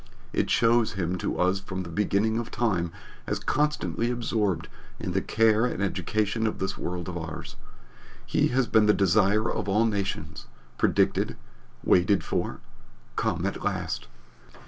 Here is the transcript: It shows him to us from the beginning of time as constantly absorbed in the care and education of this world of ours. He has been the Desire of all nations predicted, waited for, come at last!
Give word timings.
It 0.33 0.49
shows 0.49 0.93
him 0.93 1.15
to 1.19 1.37
us 1.37 1.59
from 1.59 1.83
the 1.83 1.89
beginning 1.91 2.39
of 2.39 2.49
time 2.49 2.91
as 3.27 3.37
constantly 3.37 4.09
absorbed 4.09 4.67
in 4.99 5.11
the 5.11 5.21
care 5.21 5.63
and 5.67 5.79
education 5.79 6.47
of 6.47 6.57
this 6.57 6.75
world 6.75 7.07
of 7.07 7.15
ours. 7.19 7.55
He 8.25 8.47
has 8.47 8.65
been 8.65 8.87
the 8.87 8.95
Desire 8.95 9.47
of 9.47 9.69
all 9.69 9.85
nations 9.85 10.47
predicted, 10.79 11.37
waited 11.83 12.23
for, 12.23 12.61
come 13.15 13.45
at 13.45 13.61
last! 13.63 14.07